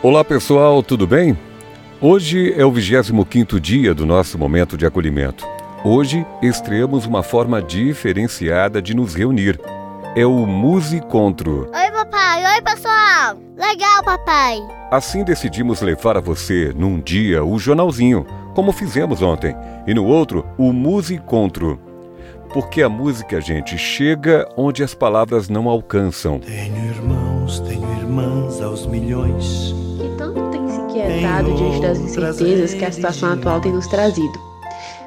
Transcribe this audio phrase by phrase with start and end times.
[0.00, 1.36] Olá pessoal, tudo bem?
[2.00, 5.44] Hoje é o 25 dia do nosso momento de acolhimento.
[5.84, 9.58] Hoje estreamos uma forma diferenciada de nos reunir.
[10.14, 11.68] É o Musicontro.
[11.74, 13.38] Oi papai, oi pessoal!
[13.56, 14.60] Legal papai!
[14.88, 18.24] Assim decidimos levar a você, num dia, o jornalzinho,
[18.54, 21.80] como fizemos ontem, e no outro, o Musicontro.
[22.52, 26.38] Porque a música, gente, chega onde as palavras não alcançam.
[26.38, 29.87] Tenho irmãos, tenho irmãs aos milhões.
[30.98, 34.38] Inquietado diante das incertezas que a situação atual tem nos trazido.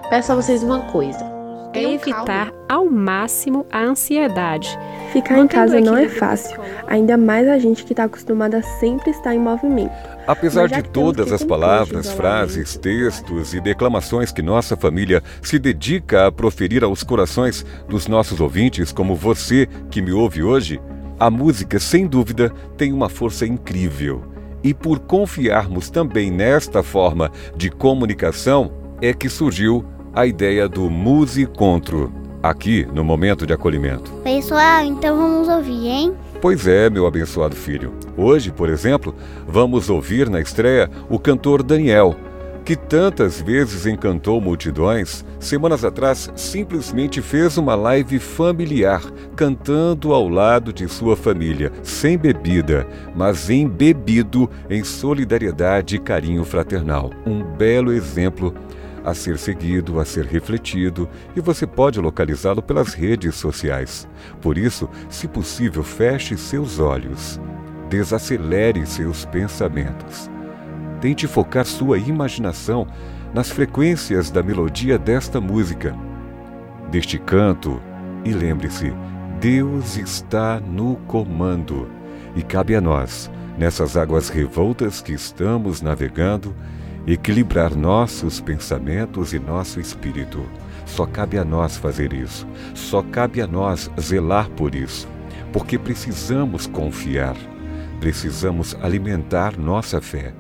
[0.10, 1.30] Peço a vocês uma coisa.
[1.74, 4.78] É evitar ao máximo a ansiedade.
[5.14, 9.12] Ficar em casa não é fácil, ainda mais a gente que está acostumada a sempre
[9.12, 9.94] estar em movimento.
[10.28, 16.32] Apesar de todas as palavras, frases, textos e declamações que nossa família se dedica a
[16.32, 20.80] proferir aos corações dos nossos ouvintes, como você que me ouve hoje,
[21.20, 24.31] a música, sem dúvida, tem uma força incrível.
[24.64, 32.12] E por confiarmos também nesta forma de comunicação, é que surgiu a ideia do Musicontro,
[32.44, 34.12] aqui no momento de acolhimento.
[34.24, 36.14] Pessoal, então vamos ouvir, hein?
[36.42, 37.94] Pois é, meu abençoado filho.
[38.18, 39.16] Hoje, por exemplo,
[39.48, 42.16] vamos ouvir na estreia o cantor Daniel,
[42.72, 49.02] que tantas vezes encantou multidões, semanas atrás simplesmente fez uma live familiar,
[49.36, 57.12] cantando ao lado de sua família, sem bebida, mas embebido em solidariedade e carinho fraternal.
[57.26, 58.56] Um belo exemplo
[59.04, 64.08] a ser seguido, a ser refletido, e você pode localizá-lo pelas redes sociais.
[64.40, 67.38] Por isso, se possível, feche seus olhos,
[67.90, 70.32] desacelere seus pensamentos.
[71.02, 72.88] Tente focar sua imaginação
[73.34, 75.96] nas frequências da melodia desta música,
[76.92, 77.82] deste canto,
[78.24, 78.94] e lembre-se:
[79.40, 81.90] Deus está no comando
[82.36, 86.56] e cabe a nós, nessas águas revoltas que estamos navegando,
[87.08, 90.46] equilibrar nossos pensamentos e nosso espírito.
[90.86, 92.48] Só cabe a nós fazer isso.
[92.76, 95.08] Só cabe a nós zelar por isso.
[95.52, 97.36] Porque precisamos confiar.
[98.00, 100.34] Precisamos alimentar nossa fé.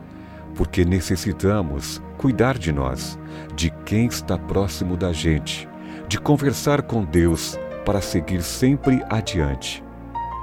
[0.62, 3.18] Porque necessitamos cuidar de nós,
[3.56, 5.68] de quem está próximo da gente,
[6.08, 9.84] de conversar com Deus para seguir sempre adiante.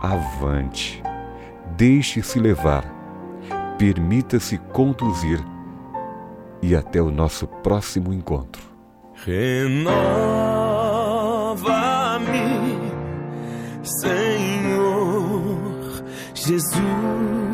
[0.02, 1.00] Avante.
[1.76, 2.84] Deixe-se levar.
[3.78, 5.38] Permita-se conduzir
[6.60, 8.60] e até o nosso próximo encontro.
[9.24, 9.70] Renova-me,
[13.84, 14.98] Senhor
[16.34, 17.47] Jesus.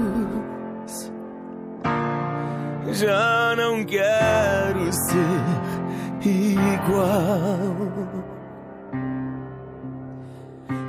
[3.04, 7.76] Já não quero ser igual.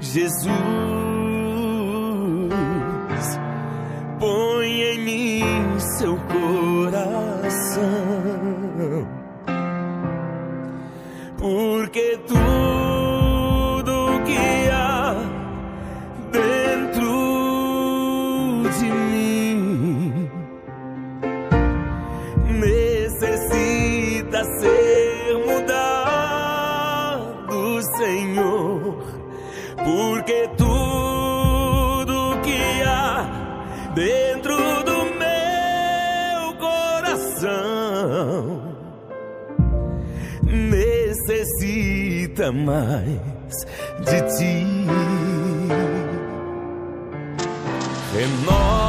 [0.00, 0.52] Jesus.
[4.18, 7.02] põe em mim seu coração,
[11.36, 12.81] porque tudo
[22.48, 27.22] necessita ser mudado,
[27.96, 29.04] Senhor,
[29.84, 33.24] porque tudo que há
[33.94, 38.62] dentro do meu coração
[40.44, 43.66] necessita mais
[44.04, 44.66] de ti.
[48.14, 48.81] Renova-me,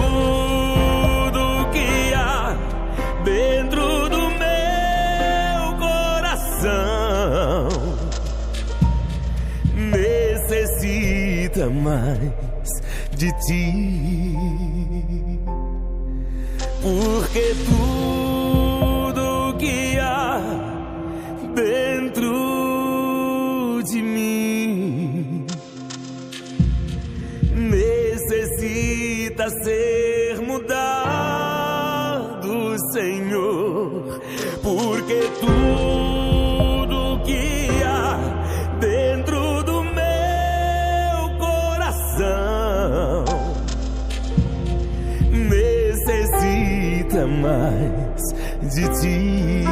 [0.00, 2.56] tudo que há
[3.24, 7.68] dentro do meu coração
[9.74, 12.70] necessita mais
[13.16, 14.70] de ti.
[16.82, 20.40] porque tudo que há
[21.54, 21.89] dentro
[34.62, 38.18] porque tudo que há
[38.78, 43.24] dentro do meu coração
[45.30, 48.34] necessita mais
[48.74, 49.64] de ti.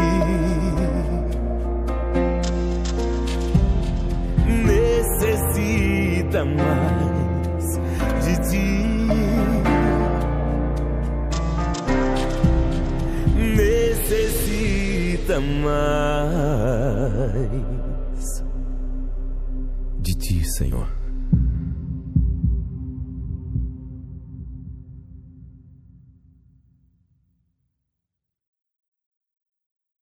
[4.67, 6.98] Necessita mais
[15.29, 15.69] gosta mais
[20.01, 20.89] de ti, Senhor.